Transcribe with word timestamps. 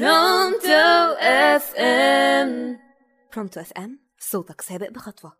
Pronto 0.00 1.14
FM 1.20 2.78
Pronto 3.34 3.60
FM 3.60 3.98
صوتك 4.18 4.60
سابق 4.60 4.90
بخطوة. 4.90 5.32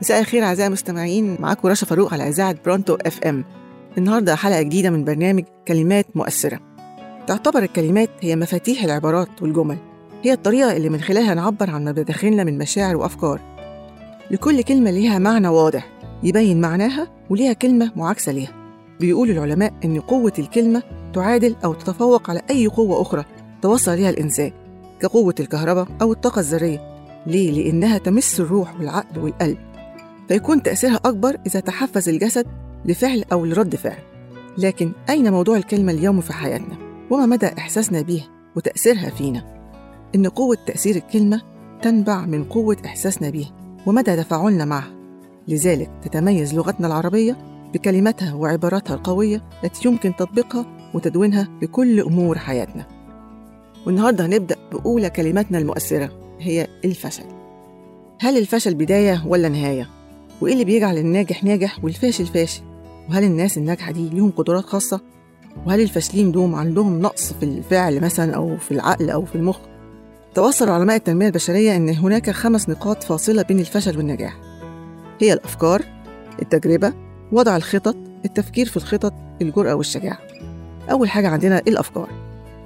مساء 0.00 0.20
الخير 0.20 0.44
أعزائي 0.44 0.66
المستمعين 0.66 1.36
معاكم 1.40 1.68
رشا 1.68 1.86
فاروق 1.86 2.12
على 2.12 2.28
إذاعة 2.28 2.56
Pronto 2.64 2.94
FM 2.94 3.44
النهارده 3.98 4.36
حلقة 4.36 4.62
جديدة 4.62 4.90
من 4.90 5.04
برنامج 5.04 5.44
كلمات 5.68 6.16
مؤثرة. 6.16 6.60
تعتبر 7.26 7.62
الكلمات 7.62 8.10
هي 8.20 8.36
مفاتيح 8.36 8.84
العبارات 8.84 9.42
والجمل. 9.42 9.91
هي 10.22 10.32
الطريقة 10.32 10.76
اللي 10.76 10.88
من 10.88 11.00
خلالها 11.00 11.34
نعبر 11.34 11.70
عن 11.70 11.84
ما 11.84 11.92
بداخلنا 11.92 12.44
من 12.44 12.58
مشاعر 12.58 12.96
وأفكار. 12.96 13.40
لكل 14.30 14.62
كلمة 14.62 14.90
ليها 14.90 15.18
معنى 15.18 15.48
واضح 15.48 15.88
يبين 16.22 16.60
معناها 16.60 17.08
وليها 17.30 17.52
كلمة 17.52 17.92
معاكسة 17.96 18.32
ليها. 18.32 18.52
بيقول 19.00 19.30
العلماء 19.30 19.72
إن 19.84 20.00
قوة 20.00 20.32
الكلمة 20.38 20.82
تعادل 21.14 21.56
أو 21.64 21.74
تتفوق 21.74 22.30
على 22.30 22.42
أي 22.50 22.66
قوة 22.66 23.02
أخرى 23.02 23.24
توصل 23.62 23.96
ليها 23.96 24.10
الانسان 24.10 24.52
كقوة 25.00 25.34
الكهرباء 25.40 25.86
أو 26.02 26.12
الطاقة 26.12 26.40
الذرية. 26.40 26.92
ليه؟ 27.26 27.50
لأنها 27.50 27.98
تمس 27.98 28.40
الروح 28.40 28.76
والعقل 28.78 29.20
والقلب. 29.20 29.58
فيكون 30.28 30.62
تأثيرها 30.62 31.00
أكبر 31.04 31.36
إذا 31.46 31.60
تحفز 31.60 32.08
الجسد 32.08 32.46
لفعل 32.84 33.24
أو 33.32 33.44
لرد 33.44 33.76
فعل. 33.76 33.98
لكن 34.58 34.92
أين 35.10 35.32
موضوع 35.32 35.56
الكلمة 35.56 35.92
اليوم 35.92 36.20
في 36.20 36.32
حياتنا؟ 36.32 36.76
وما 37.10 37.26
مدى 37.26 37.46
إحساسنا 37.46 38.02
بيها 38.02 38.28
وتأثيرها 38.56 39.10
فينا؟ 39.10 39.61
إن 40.14 40.26
قوة 40.26 40.58
تأثير 40.66 40.96
الكلمة 40.96 41.42
تنبع 41.82 42.26
من 42.26 42.44
قوة 42.44 42.76
إحساسنا 42.86 43.30
بيها 43.30 43.52
ومدى 43.86 44.16
تفاعلنا 44.16 44.64
معها 44.64 44.92
لذلك 45.48 45.90
تتميز 46.04 46.54
لغتنا 46.54 46.86
العربية 46.86 47.36
بكلماتها 47.74 48.34
وعباراتها 48.34 48.94
القوية 48.94 49.42
التي 49.64 49.88
يمكن 49.88 50.16
تطبيقها 50.16 50.66
وتدوينها 50.94 51.48
لكل 51.62 52.00
أمور 52.00 52.38
حياتنا 52.38 52.86
والنهاردة 53.86 54.26
هنبدأ 54.26 54.56
بأولى 54.72 55.10
كلماتنا 55.10 55.58
المؤثرة 55.58 56.10
هي 56.40 56.66
الفشل 56.84 57.24
هل 58.20 58.38
الفشل 58.38 58.74
بداية 58.74 59.22
ولا 59.26 59.48
نهاية؟ 59.48 59.88
وإيه 60.40 60.52
اللي 60.52 60.64
بيجعل 60.64 60.98
الناجح 60.98 61.44
ناجح 61.44 61.84
والفاشل 61.84 62.26
فاشل؟ 62.26 62.62
وهل 63.08 63.24
الناس 63.24 63.58
الناجحة 63.58 63.92
دي 63.92 64.08
ليهم 64.08 64.30
قدرات 64.30 64.64
خاصة؟ 64.64 65.00
وهل 65.66 65.80
الفاشلين 65.80 66.32
دوم 66.32 66.54
عندهم 66.54 67.00
نقص 67.00 67.32
في 67.32 67.42
الفعل 67.42 68.00
مثلا 68.00 68.34
أو 68.36 68.56
في 68.56 68.70
العقل 68.72 69.10
أو 69.10 69.24
في 69.24 69.34
المخ؟ 69.34 69.58
توصل 70.34 70.68
علماء 70.68 70.96
التنمية 70.96 71.26
البشرية 71.26 71.76
أن 71.76 71.88
هناك 71.88 72.30
خمس 72.30 72.68
نقاط 72.68 73.02
فاصلة 73.02 73.42
بين 73.42 73.60
الفشل 73.60 73.96
والنجاح. 73.96 74.36
هي 75.20 75.32
الأفكار، 75.32 75.82
التجربة، 76.42 76.92
وضع 77.32 77.56
الخطط، 77.56 77.96
التفكير 78.24 78.66
في 78.66 78.76
الخطط، 78.76 79.14
الجرأة 79.42 79.74
والشجاعة. 79.74 80.18
أول 80.90 81.10
حاجة 81.10 81.28
عندنا 81.28 81.58
الأفكار. 81.58 82.08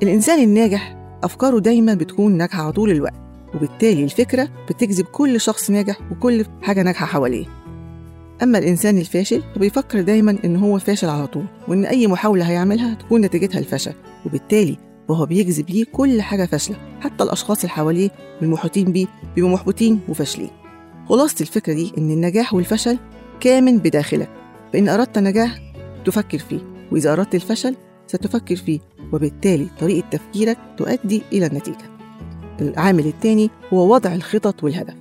الإنسان 0.03 0.43
الناجح 0.43 0.97
أفكاره 1.25 1.59
دايما 1.59 1.95
بتكون 1.95 2.33
ناجحة 2.37 2.71
طول 2.71 2.91
الوقت 2.91 3.15
وبالتالي 3.55 4.05
الفكرة 4.05 4.49
بتجذب 4.69 5.05
كل 5.05 5.41
شخص 5.41 5.71
ناجح 5.71 5.99
وكل 6.13 6.45
حاجة 6.63 6.83
ناجحة 6.83 7.07
حواليه. 7.07 7.47
أما 8.43 8.59
الإنسان 8.59 8.99
الفاشل 8.99 9.43
فبيفكر 9.55 10.01
دايما 10.01 10.39
إن 10.45 10.57
هو 10.57 10.79
فاشل 10.79 11.09
على 11.09 11.27
طول 11.27 11.45
وإن 11.69 11.85
أي 11.85 12.07
محاولة 12.07 12.51
هيعملها 12.51 12.95
تكون 12.95 13.21
نتيجتها 13.21 13.59
الفشل 13.59 13.93
وبالتالي 14.27 14.86
وهو 15.09 15.27
بيجذب 15.27 15.71
ليه 15.71 15.85
كل 15.93 16.23
حاجة 16.23 16.45
فاشلة. 16.45 16.77
حتى 17.01 17.25
الأشخاص 17.25 17.61
اللي 17.61 17.71
حواليه 17.71 18.11
والمحيطين 18.41 18.93
بيه 18.93 19.07
بيبقوا 19.35 19.53
محبطين 19.53 20.01
وفاشلين. 20.09 20.51
خلاصة 21.09 21.37
الفكرة 21.41 21.73
دي 21.73 21.93
إن 21.99 22.11
النجاح 22.11 22.55
والفشل 22.55 22.99
كامن 23.41 23.79
بداخلك. 23.79 24.31
فإن 24.73 24.89
أردت 24.89 25.19
النجاح 25.19 25.61
تفكر 26.05 26.39
فيه 26.39 26.61
وإذا 26.93 27.13
أردت 27.13 27.35
الفشل 27.35 27.77
ستفكر 28.07 28.57
فيه 28.57 28.81
وبالتالي 29.13 29.67
طريقة 29.81 30.09
تفكيرك 30.09 30.59
تؤدي 30.79 31.23
إلى 31.33 31.47
النتيجة. 31.47 31.91
العامل 32.61 33.07
الثاني 33.07 33.51
هو 33.73 33.95
وضع 33.95 34.15
الخطط 34.15 34.65
والهدف. 34.65 34.95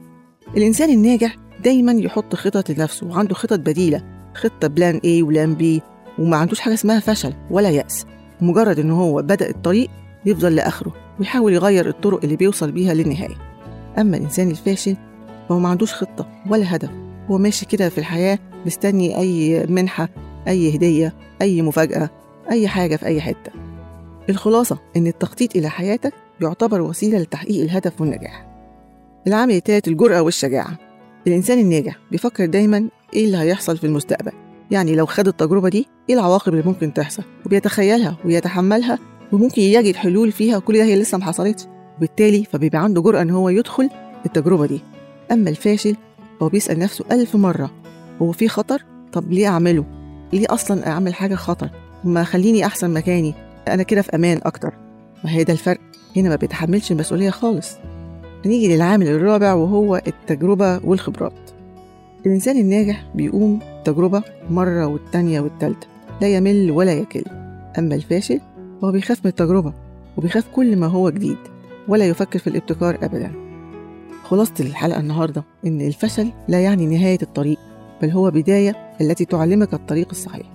الإنسان 0.58 0.90
الناجح 0.90 1.36
دايما 1.64 1.92
يحط 1.92 2.36
خطط 2.36 2.70
لنفسه 2.70 3.08
وعنده 3.08 3.36
خطط 3.36 3.60
بديلة 3.60 4.04
خطة 4.36 4.68
بلان 4.68 5.00
A 5.00 5.24
ولان 5.24 5.58
B 5.58 5.82
وما 6.20 6.38
عندوش 6.38 6.60
حاجة 6.60 6.74
اسمها 6.74 7.00
فشل 7.00 7.34
ولا 7.52 7.70
يأس. 7.70 8.06
مجرد 8.42 8.80
إن 8.80 8.92
هو 8.92 9.22
بدأ 9.22 9.50
الطريق 9.50 9.90
يفضل 10.26 10.56
لآخره 10.56 10.94
ويحاول 11.20 11.54
يغير 11.54 11.90
الطرق 11.90 12.20
اللي 12.24 12.36
بيوصل 12.36 12.72
بيها 12.72 12.94
للنهاية. 12.94 13.36
أما 13.98 14.18
الإنسان 14.18 14.52
الفاشل 14.52 14.96
فهو 15.50 15.60
ما 15.60 15.70
عندوش 15.70 15.94
خطة 15.94 16.28
ولا 16.50 16.76
هدف. 16.76 16.90
هو 17.32 17.38
ماشي 17.38 17.66
كده 17.66 17.90
في 17.90 17.98
الحياة 17.98 18.40
مستني 18.66 19.18
أي 19.20 19.66
منحة 19.70 20.10
أي 20.48 20.76
هدية 20.76 21.14
أي 21.42 21.62
مفاجأة 21.62 22.10
أي 22.52 22.68
حاجة 22.68 22.96
في 22.96 23.06
أي 23.06 23.22
حتة. 23.22 23.52
الخلاصة 24.30 24.78
إن 24.98 25.08
التخطيط 25.08 25.56
إلى 25.56 25.70
حياتك 25.70 26.14
يعتبر 26.42 26.82
وسيلة 26.82 27.18
لتحقيق 27.18 27.64
الهدف 27.64 28.02
والنجاح. 28.02 28.48
العامل 29.28 29.56
الثالث 29.56 29.88
الجرأة 29.88 30.22
والشجاعة. 30.22 30.78
الإنسان 31.28 31.60
الناجح 31.60 31.96
بيفكر 32.12 32.46
دايما 32.46 32.90
إيه 33.14 33.26
اللي 33.26 33.38
هيحصل 33.38 33.78
في 33.78 33.88
المستقبل؟ 33.88 34.32
يعني 34.72 34.96
لو 34.96 35.06
خد 35.06 35.28
التجربة 35.28 35.70
دي 35.70 35.88
إيه 36.10 36.16
العواقب 36.16 36.54
اللي 36.54 36.64
ممكن 36.66 36.94
تحصل؟ 36.94 37.24
وبيتخيلها 37.46 38.18
ويتحملها 38.26 39.00
وممكن 39.32 39.62
يجد 39.62 39.96
حلول 39.96 40.32
فيها 40.32 40.58
وكل 40.58 40.78
ده 40.78 40.84
هي 40.84 40.96
لسه 40.96 41.18
ما 41.18 41.26
حصلتش. 41.26 41.64
وبالتالي 41.98 42.44
فبيبقى 42.52 42.84
عنده 42.84 43.02
جرأة 43.02 43.22
إن 43.22 43.30
هو 43.30 43.50
يدخل 43.50 43.90
التجربة 44.26 44.66
دي. 44.66 44.82
أما 45.32 45.50
الفاشل 45.50 45.96
هو 46.42 46.50
بيسأل 46.50 46.80
نفسه 46.80 47.06
ألف 47.12 47.36
مرة 47.36 47.72
هو 48.22 48.32
في 48.32 48.48
خطر؟ 48.48 48.84
طب 49.14 49.32
ليه 49.32 49.48
أعمله؟ 49.48 49.86
ليه 50.34 50.46
أصلا 50.50 50.88
أعمل 50.88 51.14
حاجة 51.14 51.36
خطر؟ 51.36 51.70
ما 52.04 52.24
خليني 52.24 52.66
أحسن 52.66 52.94
مكاني 52.94 53.34
أنا 53.68 53.84
كده 53.84 54.02
في 54.02 54.16
أمان 54.16 54.40
أكتر. 54.44 54.74
ما 55.24 55.32
هي 55.32 55.44
ده 55.44 55.54
الفرق. 55.54 55.80
هنا 56.16 56.30
ما 56.30 56.36
بيتحملش 56.36 56.92
المسؤولية 56.92 57.30
خالص. 57.30 57.72
هنيجي 58.46 58.76
للعامل 58.76 59.08
الرابع 59.08 59.54
وهو 59.54 60.02
التجربة 60.08 60.86
والخبرات. 60.86 61.34
الإنسان 62.26 62.58
الناجح 62.58 63.06
بيقوم 63.16 63.60
تجربة 63.86 64.24
مرة 64.50 64.86
والتانية 64.86 65.40
والتالتة. 65.42 65.88
لا 66.22 66.28
يمل 66.28 66.72
ولا 66.72 66.94
يكل. 66.94 67.24
أما 67.80 67.96
الفاشل 67.96 68.40
هو 68.84 68.92
بيخاف 68.92 69.20
من 69.26 69.30
التجربة 69.30 69.74
وبيخاف 70.18 70.48
كل 70.56 70.76
ما 70.76 70.88
هو 70.88 71.10
جديد 71.10 71.38
ولا 71.88 72.06
يفكر 72.06 72.40
في 72.40 72.48
الابتكار 72.48 72.98
أبدا. 73.04 73.32
خلاصة 74.24 74.54
الحلقة 74.60 75.00
النهاردة 75.00 75.44
إن 75.66 75.82
الفشل 75.82 76.32
لا 76.48 76.60
يعني 76.60 76.86
نهاية 76.86 77.20
الطريق 77.22 77.60
بل 78.02 78.10
هو 78.10 78.32
بداية 78.32 78.76
التي 79.02 79.26
تعلمك 79.26 79.74
الطريق 79.74 80.08
الصحيح. 80.12 80.46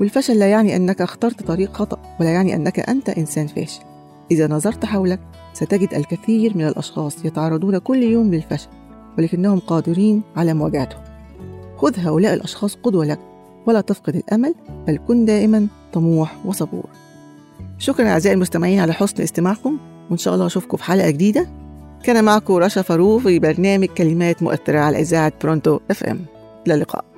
والفشل 0.00 0.38
لا 0.38 0.46
يعني 0.46 0.76
أنك 0.76 1.02
اخترت 1.02 1.42
طريق 1.42 1.72
خطأ 1.72 2.16
ولا 2.20 2.30
يعني 2.30 2.54
أنك 2.54 2.80
أنت 2.80 3.08
إنسان 3.08 3.46
فاشل. 3.46 3.80
إذا 4.30 4.46
نظرت 4.46 4.84
حولك 4.84 5.20
ستجد 5.52 5.94
الكثير 5.94 6.56
من 6.56 6.66
الأشخاص 6.68 7.24
يتعرضون 7.24 7.78
كل 7.78 8.02
يوم 8.02 8.34
للفشل 8.34 8.68
ولكنهم 9.18 9.58
قادرين 9.58 10.22
على 10.36 10.54
مواجهته 10.54 10.96
خذ 11.76 11.98
هؤلاء 11.98 12.34
الأشخاص 12.34 12.74
قدوة 12.74 13.04
لك 13.04 13.18
ولا 13.66 13.80
تفقد 13.80 14.16
الأمل 14.16 14.54
بل 14.86 14.98
كن 15.08 15.24
دائما 15.24 15.66
طموح 15.92 16.36
وصبور. 16.46 16.86
شكرا 17.78 18.08
أعزائي 18.08 18.34
المستمعين 18.34 18.80
على 18.80 18.92
حسن 18.92 19.22
استماعكم 19.22 19.78
وإن 20.10 20.18
شاء 20.18 20.34
الله 20.34 20.46
أشوفكم 20.46 20.76
في 20.76 20.84
حلقة 20.84 21.10
جديدة. 21.10 21.46
كان 22.02 22.24
معكم 22.24 22.54
رشا 22.54 22.82
فاروق 22.82 23.20
في 23.20 23.38
برنامج 23.38 23.86
كلمات 23.86 24.42
مؤثرة 24.42 24.78
على 24.78 25.00
إذاعة 25.00 25.32
برونتو 25.42 25.80
إف 25.90 26.04
إم. 26.04 26.20
إلى 26.66 26.74
اللقاء. 26.74 27.13